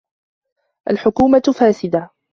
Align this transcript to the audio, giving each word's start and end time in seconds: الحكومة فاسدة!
الحكومة 0.89 1.41
فاسدة! 1.59 2.09